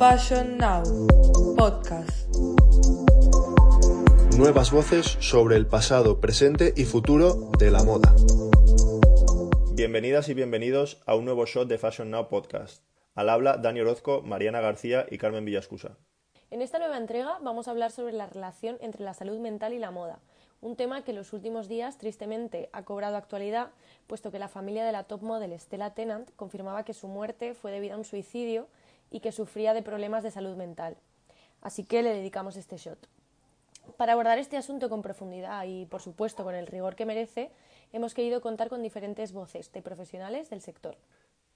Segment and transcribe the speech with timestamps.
[0.00, 0.82] Fashion Now
[1.58, 2.34] Podcast.
[4.38, 8.14] Nuevas voces sobre el pasado, presente y futuro de la moda.
[9.74, 12.82] Bienvenidas y bienvenidos a un nuevo shot de Fashion Now Podcast.
[13.14, 15.98] Al habla Dani Orozco, Mariana García y Carmen Villascusa.
[16.50, 19.78] En esta nueva entrega vamos a hablar sobre la relación entre la salud mental y
[19.78, 20.20] la moda,
[20.62, 23.72] un tema que en los últimos días tristemente ha cobrado actualidad,
[24.06, 27.70] puesto que la familia de la top model Stella Tennant confirmaba que su muerte fue
[27.70, 28.66] debida a un suicidio
[29.10, 30.96] y que sufría de problemas de salud mental.
[31.60, 33.08] Así que le dedicamos este shot.
[33.96, 37.50] Para abordar este asunto con profundidad y, por supuesto, con el rigor que merece,
[37.92, 40.96] hemos querido contar con diferentes voces de profesionales del sector.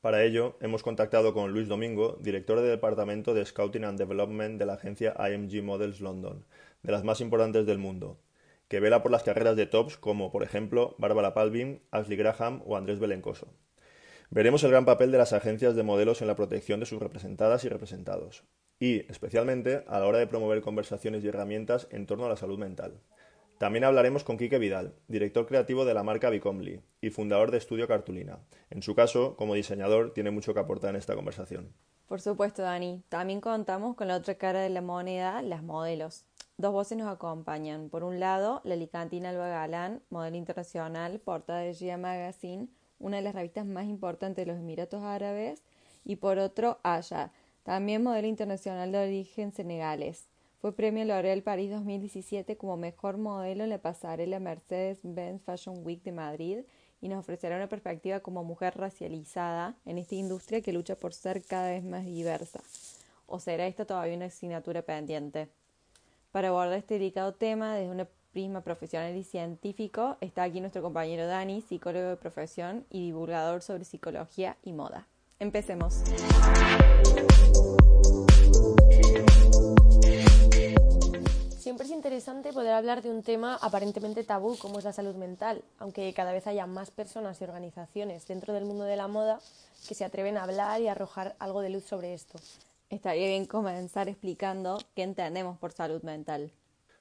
[0.01, 4.67] Para ello, hemos contactado con Luis Domingo, director del Departamento de Scouting and Development de
[4.67, 6.45] la agencia IMG Models London,
[6.83, 8.19] de las más importantes del mundo,
[8.69, 12.77] que vela por las carreras de tops como, por ejemplo, Bárbara Palvin, Ashley Graham o
[12.77, 13.49] Andrés Belencoso.
[14.35, 17.63] Veremos el gran papel de las agencias de modelos en la protección de sus representadas
[17.63, 18.43] y representados,
[18.81, 22.59] y, especialmente, a la hora de promover conversaciones y herramientas en torno a la salud
[22.59, 22.99] mental.
[23.59, 27.87] También hablaremos con Quique Vidal, director creativo de la marca Bicomly y fundador de Estudio
[27.87, 28.41] Cartulina.
[28.71, 31.73] En su caso, como diseñador, tiene mucho que aportar en esta conversación.
[32.09, 33.05] Por supuesto, Dani.
[33.09, 36.25] También contamos con la otra cara de la moneda, las modelos.
[36.57, 37.89] Dos voces nos acompañan.
[37.89, 42.67] Por un lado, la licantina Alba Galán, modelo internacional, portada de Gia Magazine,
[43.05, 45.63] una de las revistas más importantes de los Emiratos Árabes,
[46.07, 50.29] y por otro, Aya, también modelo internacional de origen senegales.
[50.59, 56.13] Fue premio L'Oréal París 2017 como mejor modelo en la pasarela Mercedes-Benz Fashion Week de
[56.13, 56.59] Madrid
[57.03, 61.43] y nos ofrecerá una perspectiva como mujer racializada en esta industria que lucha por ser
[61.45, 62.61] cada vez más diversa.
[63.27, 65.49] ¿O será esta todavía una asignatura pendiente?
[66.33, 71.27] Para abordar este delicado tema desde una prisma profesional y científico, está aquí nuestro compañero
[71.29, 75.07] Dani, psicólogo de profesión y divulgador sobre psicología y moda.
[75.39, 76.03] Empecemos.
[81.59, 85.63] Siempre es interesante poder hablar de un tema aparentemente tabú como es la salud mental,
[85.79, 89.39] aunque cada vez haya más personas y organizaciones dentro del mundo de la moda
[89.89, 92.41] que se atreven a hablar y arrojar algo de luz sobre esto.
[92.91, 96.51] Estaría bien comenzar explicando qué entendemos por salud mental.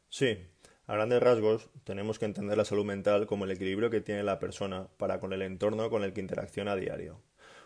[0.09, 0.37] Sí,
[0.85, 4.39] a grandes rasgos, tenemos que entender la salud mental como el equilibrio que tiene la
[4.39, 7.21] persona para con el entorno con el que interacciona a diario.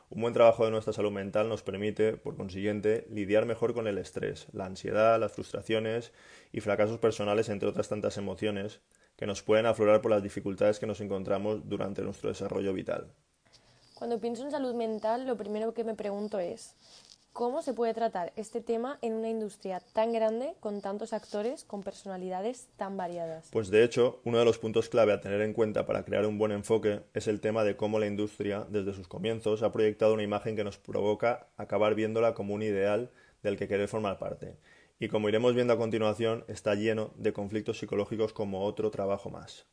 [0.10, 3.98] Un buen trabajo de nuestra salud mental nos permite, por consiguiente, lidiar mejor con el
[3.98, 6.14] estrés, la ansiedad, las frustraciones
[6.54, 8.80] y fracasos personales, entre otras tantas emociones,
[9.18, 13.12] que nos pueden aflorar por las dificultades que nos encontramos durante nuestro desarrollo vital.
[13.96, 16.76] Cuando pienso en salud mental, lo primero que me pregunto es,
[17.38, 21.84] ¿Cómo se puede tratar este tema en una industria tan grande, con tantos actores, con
[21.84, 23.50] personalidades tan variadas?
[23.52, 26.40] Pues de hecho, uno de los puntos clave a tener en cuenta para crear un
[26.40, 30.24] buen enfoque es el tema de cómo la industria, desde sus comienzos, ha proyectado una
[30.24, 33.12] imagen que nos provoca acabar viéndola como un ideal
[33.44, 34.58] del que querer formar parte.
[35.00, 39.68] Y como iremos viendo a continuación, está lleno de conflictos psicológicos como otro trabajo más.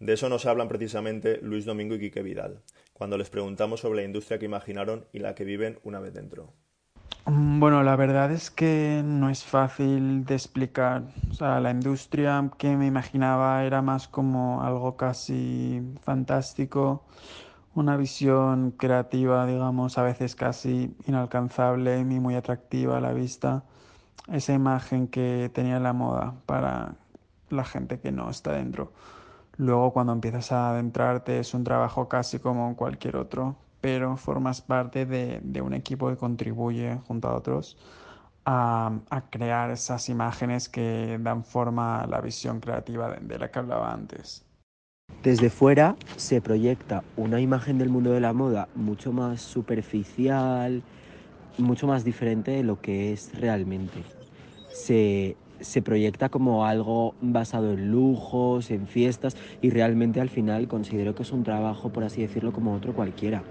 [0.00, 4.04] De eso nos hablan precisamente Luis Domingo y Quique Vidal, cuando les preguntamos sobre la
[4.04, 6.52] industria que imaginaron y la que viven una vez dentro.
[7.26, 11.04] Bueno, la verdad es que no es fácil de explicar.
[11.30, 17.02] O sea, la industria que me imaginaba era más como algo casi fantástico,
[17.74, 23.64] una visión creativa, digamos, a veces casi inalcanzable y muy atractiva a la vista.
[24.32, 26.96] Esa imagen que tenía la moda para
[27.50, 28.92] la gente que no está dentro.
[29.56, 35.04] Luego cuando empiezas a adentrarte es un trabajo casi como cualquier otro, pero formas parte
[35.04, 37.76] de, un equipo que contribuye junto a otros
[38.46, 38.98] a,
[39.28, 43.92] crear esas imágenes que dan forma a la visión creativa de, de la que hablaba
[43.92, 44.42] antes.
[45.22, 50.82] Desde fuera se proyecta una imagen del mundo de la moda mucho más superficial,
[51.58, 54.02] mucho más diferente de lo que es realmente.
[54.72, 61.14] Se, se proyecta como algo basado en lujos, en fiestas y realmente al final considero
[61.14, 63.42] que es un trabajo, por así decirlo, como otro cualquiera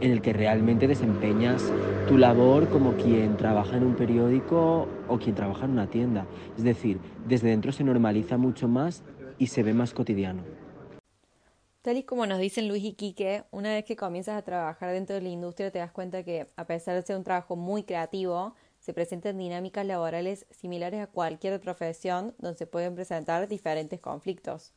[0.00, 1.62] en el que realmente desempeñas
[2.08, 6.26] tu labor como quien trabaja en un periódico o quien trabaja en una tienda.
[6.56, 9.02] Es decir, desde dentro se normaliza mucho más
[9.38, 10.42] y se ve más cotidiano.
[11.82, 15.14] Tal y como nos dicen Luis y Quique, una vez que comienzas a trabajar dentro
[15.14, 18.54] de la industria te das cuenta que, a pesar de ser un trabajo muy creativo,
[18.86, 24.72] se presentan dinámicas laborales similares a cualquier profesión donde se pueden presentar diferentes conflictos.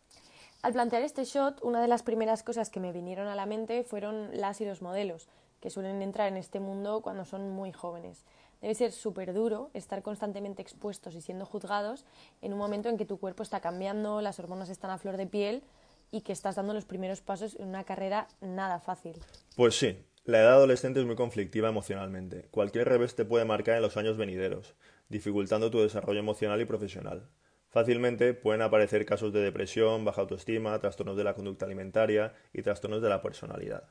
[0.64, 3.84] Al plantear este shot, una de las primeras cosas que me vinieron a la mente
[3.84, 5.28] fueron las y los modelos,
[5.60, 8.26] que suelen entrar en este mundo cuando son muy jóvenes.
[8.62, 12.04] Debe ser súper duro estar constantemente expuestos y siendo juzgados
[12.42, 15.28] en un momento en que tu cuerpo está cambiando, las hormonas están a flor de
[15.28, 15.62] piel
[16.10, 19.22] y que estás dando los primeros pasos en una carrera nada fácil.
[19.56, 22.48] Pues sí, la edad adolescente es muy conflictiva emocionalmente.
[22.52, 24.76] Cualquier revés te puede marcar en los años venideros,
[25.08, 27.30] dificultando tu desarrollo emocional y profesional.
[27.70, 33.02] Fácilmente pueden aparecer casos de depresión, baja autoestima, trastornos de la conducta alimentaria y trastornos
[33.02, 33.90] de la personalidad.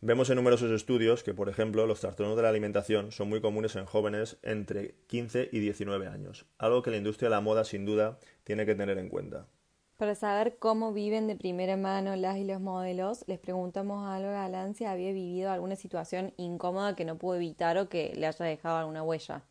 [0.00, 3.76] Vemos en numerosos estudios que, por ejemplo, los trastornos de la alimentación son muy comunes
[3.76, 7.84] en jóvenes entre 15 y 19 años, algo que la industria de la moda sin
[7.84, 9.46] duda tiene que tener en cuenta.
[10.00, 14.32] Para saber cómo viven de primera mano las y los modelos, les preguntamos a Alba
[14.32, 18.46] Galán si había vivido alguna situación incómoda que no pudo evitar o que le haya
[18.46, 19.42] dejado alguna huella.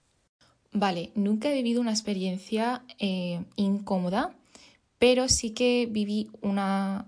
[0.71, 4.33] Vale, nunca he vivido una experiencia eh, incómoda,
[4.97, 7.05] pero sí que viví una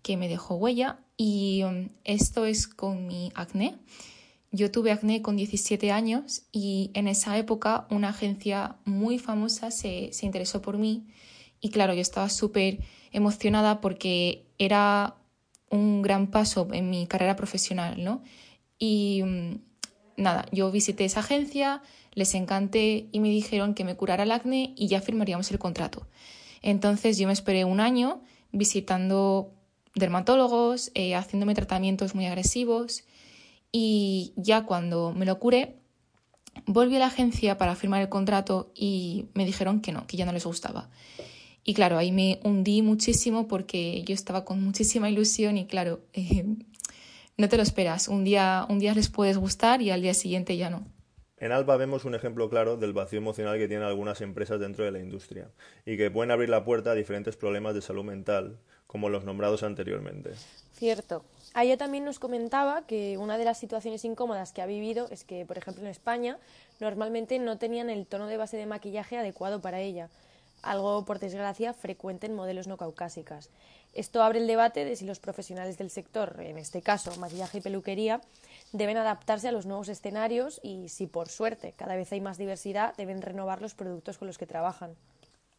[0.00, 3.74] que me dejó huella y um, esto es con mi acné.
[4.50, 10.08] Yo tuve acné con 17 años y en esa época una agencia muy famosa se,
[10.14, 11.04] se interesó por mí
[11.66, 12.78] y claro, yo estaba súper
[13.10, 15.16] emocionada porque era
[15.68, 18.22] un gran paso en mi carrera profesional, ¿no?
[18.78, 19.54] Y mm,
[20.16, 21.82] nada, yo visité esa agencia,
[22.12, 26.06] les encanté y me dijeron que me curara el acné y ya firmaríamos el contrato.
[26.62, 28.20] Entonces yo me esperé un año
[28.52, 29.50] visitando
[29.96, 33.02] dermatólogos, eh, haciéndome tratamientos muy agresivos
[33.72, 35.80] y ya cuando me lo curé,
[36.66, 40.26] volví a la agencia para firmar el contrato y me dijeron que no, que ya
[40.26, 40.90] no les gustaba.
[41.68, 46.44] Y claro, ahí me hundí muchísimo porque yo estaba con muchísima ilusión y claro, eh,
[47.36, 48.06] no te lo esperas.
[48.06, 50.86] Un día, un día les puedes gustar y al día siguiente ya no.
[51.38, 54.92] En Alba vemos un ejemplo claro del vacío emocional que tienen algunas empresas dentro de
[54.92, 55.50] la industria
[55.84, 59.64] y que pueden abrir la puerta a diferentes problemas de salud mental, como los nombrados
[59.64, 60.30] anteriormente.
[60.72, 61.24] Cierto.
[61.60, 65.44] Ella también nos comentaba que una de las situaciones incómodas que ha vivido es que,
[65.44, 66.38] por ejemplo, en España
[66.80, 70.08] normalmente no tenían el tono de base de maquillaje adecuado para ella
[70.70, 73.50] algo por desgracia frecuente en modelos no caucásicas.
[73.92, 77.60] Esto abre el debate de si los profesionales del sector, en este caso maquillaje y
[77.62, 78.20] peluquería,
[78.72, 82.94] deben adaptarse a los nuevos escenarios y si por suerte cada vez hay más diversidad
[82.96, 84.96] deben renovar los productos con los que trabajan.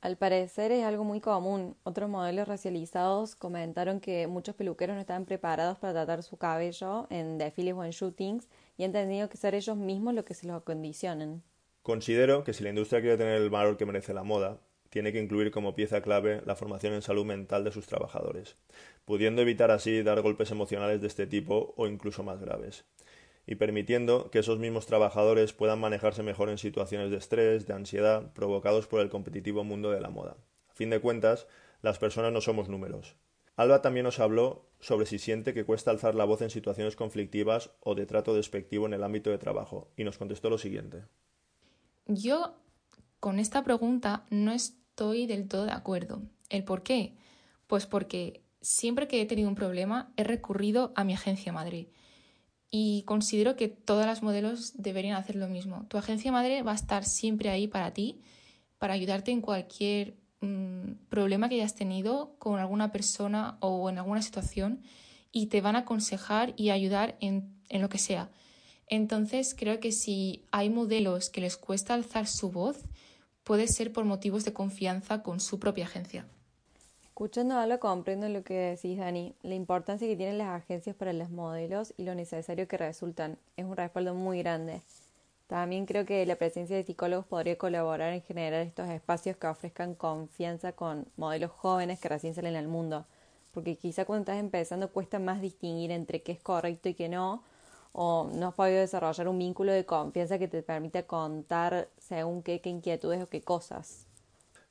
[0.01, 1.75] Al parecer es algo muy común.
[1.83, 7.39] Otros modelos racializados comentaron que muchos peluqueros no estaban preparados para tratar su cabello en
[7.39, 10.57] desfiles o en shootings y han tenido que ser ellos mismos los que se los
[10.57, 11.41] acondicionen.
[11.81, 15.19] Considero que si la industria quiere tener el valor que merece la moda, tiene que
[15.19, 18.57] incluir como pieza clave la formación en salud mental de sus trabajadores,
[19.05, 22.85] pudiendo evitar así dar golpes emocionales de este tipo o incluso más graves,
[23.45, 28.33] y permitiendo que esos mismos trabajadores puedan manejarse mejor en situaciones de estrés, de ansiedad,
[28.33, 30.37] provocados por el competitivo mundo de la moda.
[30.69, 31.47] A fin de cuentas,
[31.81, 33.15] las personas no somos números.
[33.55, 37.71] Alba también nos habló sobre si siente que cuesta alzar la voz en situaciones conflictivas
[37.79, 41.05] o de trato despectivo en el ámbito de trabajo, y nos contestó lo siguiente.
[42.05, 42.55] Yo
[43.19, 46.21] con esta pregunta no estoy del todo de acuerdo.
[46.49, 47.15] ¿El por qué?
[47.67, 51.89] Pues porque siempre que he tenido un problema he recurrido a mi agencia madre
[52.69, 55.85] y considero que todas las modelos deberían hacer lo mismo.
[55.87, 58.21] Tu agencia madre va a estar siempre ahí para ti,
[58.77, 64.21] para ayudarte en cualquier mm, problema que hayas tenido con alguna persona o en alguna
[64.21, 64.81] situación
[65.31, 68.29] y te van a aconsejar y ayudar en, en lo que sea.
[68.87, 72.85] Entonces creo que si hay modelos que les cuesta alzar su voz,
[73.47, 76.25] puede ser por motivos de confianza con su propia agencia.
[77.05, 81.29] Escuchando algo comprendo lo que decís, Dani, la importancia que tienen las agencias para los
[81.29, 83.37] modelos y lo necesario que resultan.
[83.55, 84.81] Es un respaldo muy grande.
[85.47, 89.95] También creo que la presencia de psicólogos podría colaborar en generar estos espacios que ofrezcan
[89.95, 93.05] confianza con modelos jóvenes que recién salen al mundo.
[93.53, 97.43] Porque quizá cuando estás empezando cuesta más distinguir entre qué es correcto y qué no,
[97.99, 102.61] o no has podido desarrollar un vínculo de confianza que te permita contar según qué,
[102.61, 104.05] qué inquietudes o qué cosas.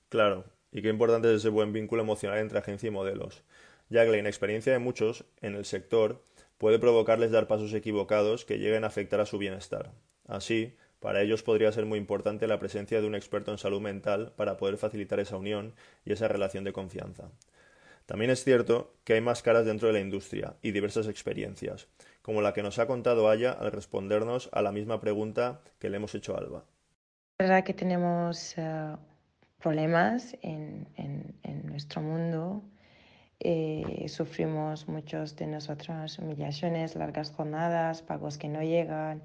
[0.09, 3.43] Claro, y qué importante es ese buen vínculo emocional entre agencia y modelos,
[3.89, 6.23] ya que la inexperiencia de muchos en el sector
[6.57, 9.91] puede provocarles dar pasos equivocados que lleguen a afectar a su bienestar.
[10.29, 14.35] Así, para ellos podría ser muy importante la presencia de un experto en salud mental
[14.37, 17.33] para poder facilitar esa unión y esa relación de confianza.
[18.07, 21.89] También es cierto que hay más caras dentro de la industria y diversas experiencias,
[22.23, 25.97] como la que nos ha contado Aya al respondernos a la misma pregunta que le
[25.97, 26.65] hemos hecho a Alba.
[27.39, 28.97] Es verdad que tenemos eh,
[29.59, 30.87] problemas en,
[31.65, 32.63] nuestro mundo
[33.41, 39.23] eh, sufrimos muchos de nosotros humillaciones, largas jornadas, pagos que no llegan,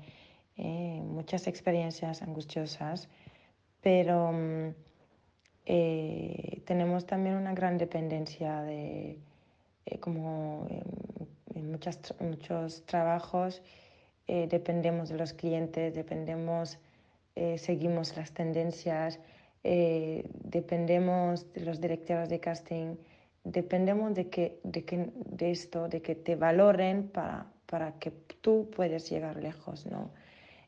[0.58, 3.08] eh, muchas experiencias angustiosas,
[3.82, 4.74] pero mm,
[5.66, 9.20] eh, tenemos también una gran dependencia de,
[10.00, 10.68] como
[11.56, 13.62] en, muchas, muchos trabajos,
[14.28, 16.80] dependemos de los clientes, dependemos,
[17.58, 19.20] seguimos las tendencias,
[19.62, 22.96] dependemos de los directores de casting,
[23.44, 28.70] dependemos de, que, de, que, de esto, de que te valoren para, para que tú
[28.76, 30.12] puedas llegar lejos, ¿no?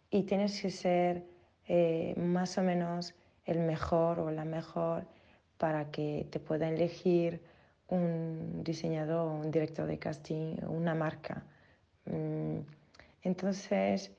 [0.09, 1.23] Y tienes que ser
[1.67, 3.13] eh, más o menos
[3.45, 5.05] el mejor o la mejor
[5.57, 7.41] para que te pueda elegir
[7.87, 11.43] un diseñador, un director de casting, una marca.
[12.05, 12.59] Mm,
[13.21, 14.11] entonces,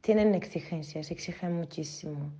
[0.00, 2.32] tienen exigencias, exigen muchísimo.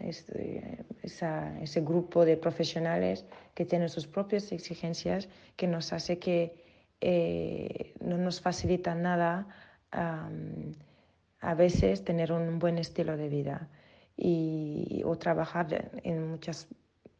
[0.00, 6.64] Este, ese grupo de profesionales que tienen sus propias exigencias que nos hace que
[7.02, 9.46] eh, no nos facilita nada
[9.92, 13.68] a veces tener un buen estilo de vida
[14.16, 16.68] y, o trabajar en muchas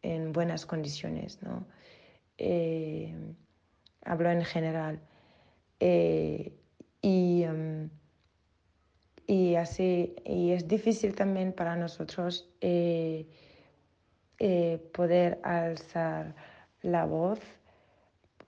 [0.03, 1.67] en buenas condiciones ¿no?
[2.39, 3.15] Eh,
[4.05, 5.01] hablo en general
[5.81, 6.53] eh,
[7.03, 7.45] y
[9.27, 13.27] y así y es difícil también para nosotros eh,
[14.93, 16.35] poder alzar
[16.83, 17.41] la voz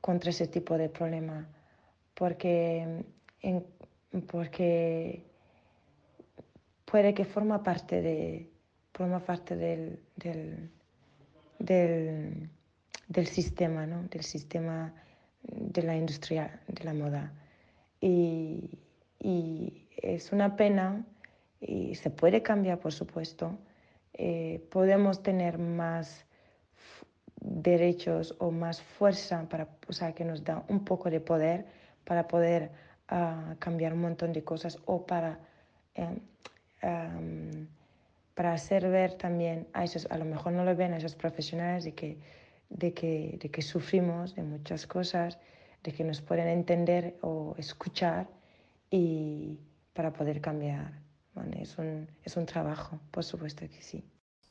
[0.00, 1.48] contra ese tipo de problema
[2.18, 3.04] porque,
[4.26, 5.27] porque
[6.90, 8.50] puede que forma parte de
[8.92, 10.70] forma parte del, del,
[11.58, 14.02] del, sistema ¿no?
[14.04, 14.92] del sistema
[15.42, 17.32] de la industria de la moda
[18.00, 18.78] y,
[19.20, 21.04] y es una pena
[21.60, 23.58] y se puede cambiar, por supuesto.
[24.14, 26.24] Eh, podemos tener más
[27.40, 31.66] derechos o más fuerza para, o sea, que nos da un poco de poder
[32.04, 32.70] para poder
[33.10, 35.38] uh, cambiar un montón de cosas o para,
[35.94, 36.18] eh,
[36.80, 41.84] para hacer ver también a esos, a lo mejor no lo ven a esos profesionales
[41.84, 42.18] de que,
[42.70, 45.38] de que, de que sufrimos de muchas cosas,
[45.82, 48.28] de que nos pueden entender o escuchar
[48.90, 49.58] y,
[49.92, 50.92] para poder cambiar.
[51.60, 54.04] Es, un, es un trabajo, por supuesto que sí.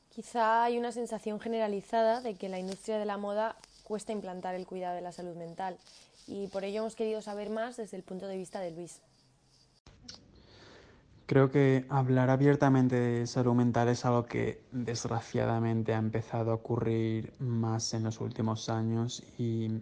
[0.09, 4.65] Quizá hay una sensación generalizada de que la industria de la moda cuesta implantar el
[4.65, 5.77] cuidado de la salud mental
[6.27, 9.01] y por ello hemos querido saber más desde el punto de vista de Luis.
[11.27, 17.33] Creo que hablar abiertamente de salud mental es algo que desgraciadamente ha empezado a ocurrir
[17.37, 19.81] más en los últimos años y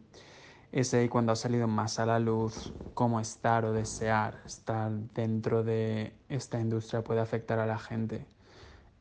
[0.72, 5.64] es ahí cuando ha salido más a la luz cómo estar o desear estar dentro
[5.64, 8.26] de esta industria puede afectar a la gente.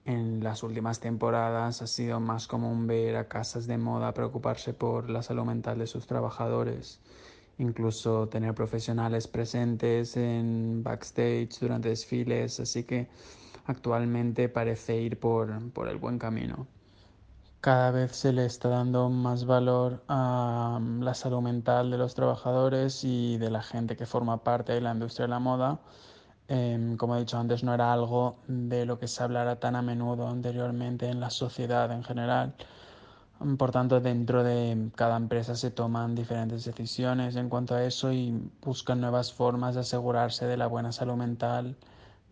[0.05, 5.09] En las últimas temporadas ha sido más común ver a casas de moda preocuparse por
[5.09, 7.01] la salud mental de sus trabajadores,
[7.59, 13.09] incluso tener profesionales presentes en backstage durante desfiles, así que
[13.67, 16.67] actualmente parece ir por, por el buen camino
[17.65, 22.15] cada vez se le está dando más valor a mm, la salud mental de los
[22.15, 25.81] trabajadores y de la gente que forma parte de la industria de la moda.
[26.49, 29.83] Em, como he dicho antes, no era algo de lo que se hablara tan a
[29.83, 32.55] menudo anteriormente en la sociedad en general.
[33.59, 38.33] Por tanto, dentro de cada empresa se toman diferentes decisiones en cuanto a eso y
[38.63, 41.77] buscan nuevas formas de asegurarse de la buena salud mental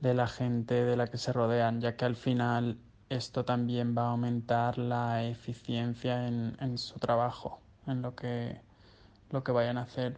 [0.01, 2.79] de la gente de la que se rodean, ya que al final
[3.11, 8.61] esto también va a aumentar la eficiencia en, su trabajo, en lo que,
[9.31, 10.17] lo que vayan a hacer.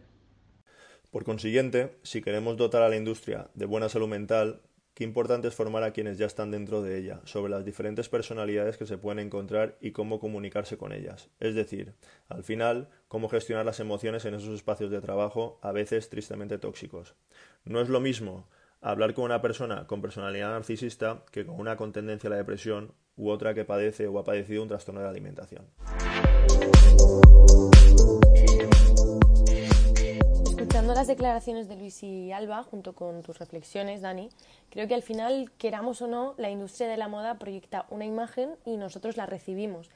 [1.11, 4.61] Por consiguiente, si queremos dotar a la industria de buena salud mental,
[4.95, 8.77] qué importante es formar a quienes ya están dentro de ella sobre las diferentes personalidades
[8.77, 11.29] que se pueden encontrar y cómo comunicarse con ellas.
[11.39, 11.93] Es decir,
[12.29, 17.13] al final, cómo gestionar las emociones en esos espacios de trabajo a veces tristemente tóxicos.
[17.65, 18.47] No es lo mismo
[18.79, 22.93] hablar con una persona con personalidad narcisista que con una con tendencia a la depresión
[23.17, 25.65] u otra que padece o ha padecido un trastorno de alimentación.
[30.95, 34.29] Las declaraciones de Luis y Alba, junto con tus reflexiones, Dani,
[34.69, 38.51] creo que al final, queramos o no, la industria de la moda proyecta una imagen
[38.63, 39.89] y nosotros la recibimos.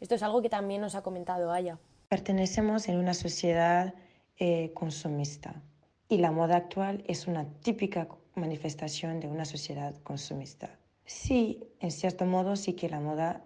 [0.00, 1.80] Esto es algo que también nos ha comentado Aya.
[2.08, 3.94] Pertenecemos en una sociedad
[4.36, 5.60] eh, consumista
[6.08, 8.06] y la moda actual es una típica
[8.36, 10.70] manifestación de una sociedad consumista.
[11.04, 13.42] Sí, en cierto modo sí que la moda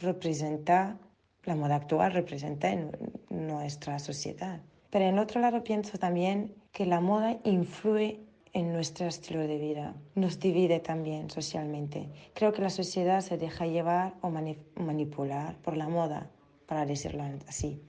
[0.00, 0.96] representa,
[1.42, 2.92] la moda actual representa en
[3.30, 4.60] nuestra sociedad.
[4.92, 8.20] Pero en otro lado pienso también que la moda influye
[8.52, 12.10] en nuestro estilo de vida, nos divide también socialmente.
[12.34, 14.30] Creo que la sociedad se deja llevar o
[14.76, 16.28] manipular por la moda,
[16.66, 17.80] para decirlo así.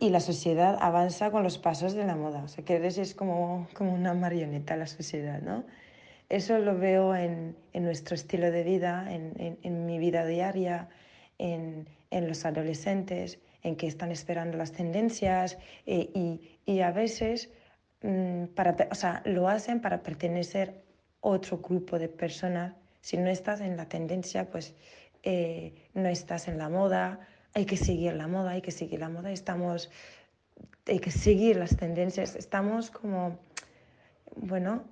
[0.00, 2.44] y la sociedad avanza con los pasos de la moda.
[2.44, 5.64] O sea, que es como, como una marioneta la sociedad, ¿no?
[6.30, 10.88] Eso lo veo en, en nuestro estilo de vida, en, en, en mi vida diaria,
[11.38, 17.50] en, en, los adolescentes, en que están esperando las tendencias eh, y, y, a veces
[18.02, 20.82] mmm, para, o sea, lo hacen para pertenecer
[21.22, 22.74] a otro grupo de personas.
[23.00, 24.74] Si no estás en la tendencia, pues
[25.22, 27.18] eh, no estás en la moda,
[27.52, 29.90] hay que seguir la moda, hay que seguir la moda, estamos,
[30.86, 33.38] hay que seguir las tendencias, estamos como,
[34.36, 34.84] bueno,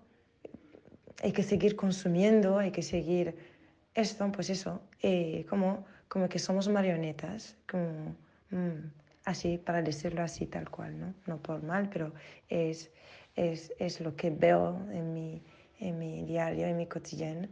[1.23, 3.37] hay que seguir consumiendo, hay que seguir
[3.95, 8.17] esto, pues eso, eh, como, como que somos marionetas, como
[8.55, 8.91] mmm,
[9.25, 11.15] así, para decirlo así tal cual, ¿no?
[11.27, 12.13] No por mal, pero
[12.49, 12.91] es,
[13.37, 15.43] es, es lo que veo en mi,
[15.81, 17.49] en mi diario, en mi cotidiano.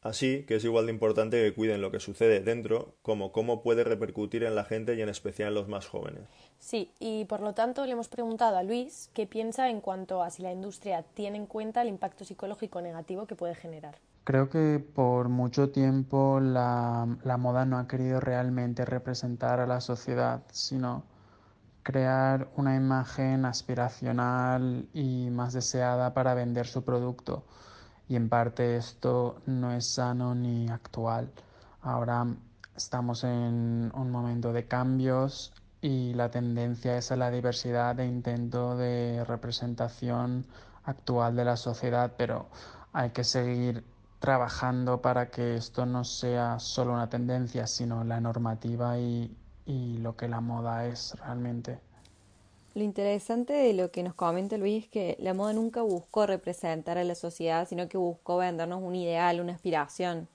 [0.00, 3.82] Así que es igual de importante que cuiden lo que sucede dentro como cómo puede
[3.82, 6.22] repercutir en la gente y en especial en los más jóvenes.
[6.58, 10.30] Sí, y por lo tanto le hemos preguntado a Luis qué piensa en cuanto a
[10.30, 13.98] si la industria tiene en cuenta el impacto psicológico negativo que puede generar.
[14.28, 17.06] Creo que por mucho tiempo la,
[17.38, 21.04] moda no ha querido realmente representar a la sociedad, sino
[21.82, 27.46] crear una imagen aspiracional y más deseada para vender su producto
[28.06, 31.32] y en parte esto no es sano ni actual.
[31.80, 32.26] Ahora
[32.76, 38.76] estamos en un momento de cambios y la tendencia es a la diversidad e intento
[38.76, 40.44] de representación
[40.84, 42.50] actual de la sociedad, pero
[42.92, 43.84] hay que seguir
[44.18, 49.34] trabajando para que esto no sea solo una tendencia, sino la normativa y,
[49.66, 51.78] y lo que la moda es realmente.
[52.74, 56.98] Lo interesante de lo que nos comenta Luis es que la moda nunca buscó representar
[56.98, 60.28] a la sociedad, sino que buscó vendernos un ideal, una aspiración.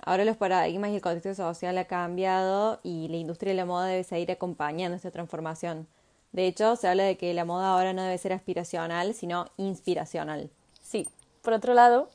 [0.00, 3.86] Ahora los paradigmas y el contexto social ha cambiado y la industria de la moda
[3.86, 5.86] debe seguir acompañando esta transformación.
[6.32, 10.50] De hecho, se habla de que la moda ahora no debe ser aspiracional, sino inspiracional.
[10.80, 11.08] Sí.
[11.42, 12.10] Por otro lado,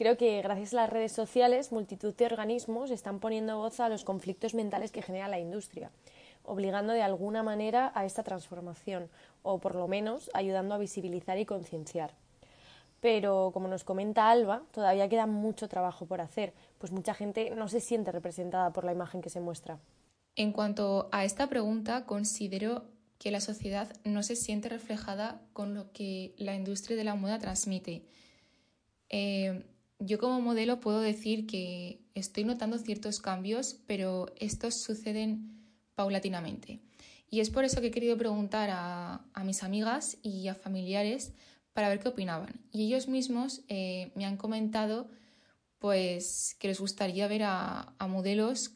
[0.00, 4.02] creo que gracias a las redes sociales, multitud de organismos están poniendo voz a los
[4.02, 5.90] conflictos mentales que genera la industria
[6.42, 9.10] obligando de alguna manera a esta transformación
[9.42, 12.14] o por lo menos ayudando a visibilizar y concienciar.
[13.00, 17.68] Pero, como nos comenta Alba, todavía queda mucho trabajo por hacer, pues mucha gente no
[17.68, 19.78] se siente representada por la imagen que se muestra.
[20.34, 22.84] En cuanto a esta pregunta, considero
[23.18, 27.38] que la sociedad no se siente reflejada con lo que la industria de la moda
[27.38, 28.06] transmite.
[29.08, 29.64] Eh,
[30.00, 35.60] yo como modelo puedo decir que estoy notando ciertos cambios, pero estos suceden
[35.94, 36.80] paulatinamente.
[37.30, 41.32] Y es por eso que he querido preguntar a, mis amigas y a familiares
[41.72, 42.60] para ver qué opinaban.
[42.72, 45.08] Y ellos mismos eh, me han comentado
[45.78, 48.72] pues que les gustaría ver a, modelos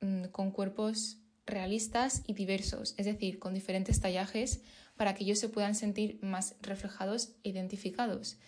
[0.00, 4.62] mmm, con cuerpos realistas y diversos, es decir, con diferentes tallajes
[4.96, 8.38] para que ellos se puedan sentir más reflejados e identificados.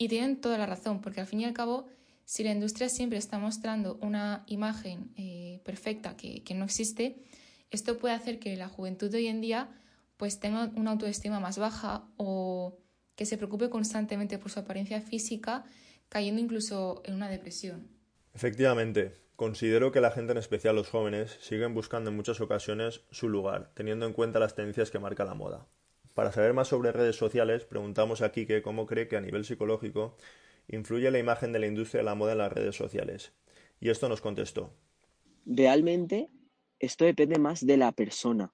[0.00, 1.86] Y tienen toda la razón, porque al fin y al cabo,
[2.24, 7.16] si la industria siempre está mostrando una imagen eh, perfecta que, que no existe,
[7.70, 9.68] esto puede hacer que la juventud de hoy en día
[10.16, 12.78] pues tenga una autoestima más baja o
[13.14, 15.64] que se preocupe constantemente por su apariencia física,
[16.08, 17.86] cayendo incluso en una depresión.
[18.32, 23.28] Efectivamente, considero que la gente, en especial los jóvenes, siguen buscando en muchas ocasiones su
[23.28, 25.66] lugar, teniendo en cuenta las tendencias que marca la moda.
[26.14, 30.16] Para saber más sobre redes sociales, preguntamos a Kike cómo cree que a nivel psicológico
[30.68, 33.32] influye la imagen de la industria de la moda en las redes sociales.
[33.80, 34.72] Y esto nos contestó.
[35.46, 36.28] Realmente
[36.78, 38.52] esto depende más de la persona,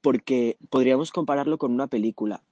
[0.00, 2.42] porque podríamos compararlo con una película.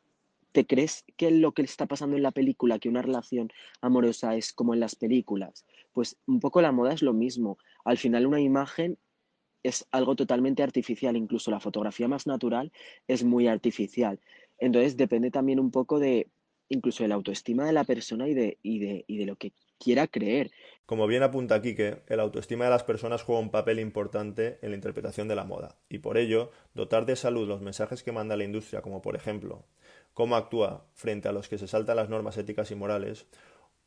[0.52, 4.52] ¿Te crees que lo que está pasando en la película, que una relación amorosa es
[4.52, 5.64] como en las películas?
[5.92, 7.56] Pues un poco la moda es lo mismo.
[7.84, 8.98] Al final una imagen
[9.62, 12.72] es algo totalmente artificial, incluso la fotografía más natural
[13.08, 14.20] es muy artificial.
[14.58, 16.28] Entonces depende también un poco de
[16.68, 19.52] incluso de la autoestima de la persona y de, y de, y de lo que
[19.78, 20.50] quiera creer.
[20.86, 24.76] Como bien apunta Quique, el autoestima de las personas juega un papel importante en la
[24.76, 28.44] interpretación de la moda, y por ello, dotar de salud los mensajes que manda la
[28.44, 29.66] industria, como por ejemplo,
[30.14, 33.26] cómo actúa frente a los que se saltan las normas éticas y morales,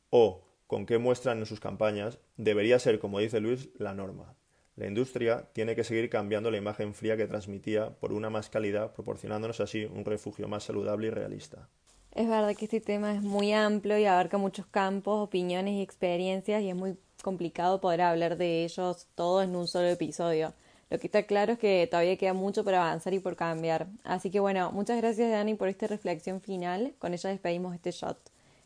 [0.09, 4.35] o con qué muestran en sus campañas, debería ser, como dice Luis, la norma.
[4.75, 8.91] La industria tiene que seguir cambiando la imagen fría que transmitía por una más cálida,
[8.93, 11.69] proporcionándonos así un refugio más saludable y realista.
[12.11, 16.61] Es verdad que este tema es muy amplio y abarca muchos campos, opiniones y experiencias
[16.61, 20.53] y es muy complicado poder hablar de ellos todos en un solo episodio.
[20.89, 23.87] Lo que está claro es que todavía queda mucho por avanzar y por cambiar.
[24.03, 26.93] Así que bueno, muchas gracias Dani por esta reflexión final.
[26.99, 28.17] Con ella despedimos este shot.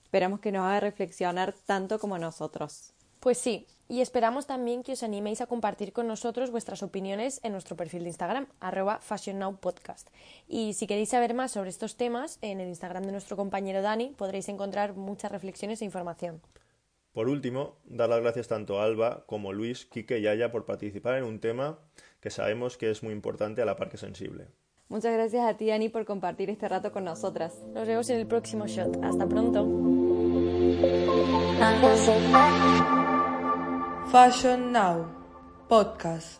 [0.04, 2.94] Esperamos que nos haga reflexionar tanto como nosotros.
[3.20, 7.52] Pues sí, y esperamos también que os animéis a compartir con nosotros vuestras opiniones en
[7.54, 10.10] nuestro perfil de Instagram, arroba FashionNowPodcast.
[10.48, 14.14] Y si queréis saber más sobre estos temas, en el Instagram de nuestro compañero Dani
[14.16, 16.40] podréis encontrar muchas reflexiones e información.
[17.12, 21.18] Por último, dar las gracias tanto a Alba como Luis, Quique y Aya por participar
[21.18, 21.80] en un tema
[22.22, 24.46] que sabemos que es muy importante a la par que sensible.
[24.88, 27.60] Muchas gracias a ti, Dani, por compartir este rato con nosotras.
[27.74, 29.04] Nos vemos en el próximo shot.
[29.04, 29.66] Hasta pronto.
[34.12, 35.06] Fashion Now
[35.70, 36.40] Podcast.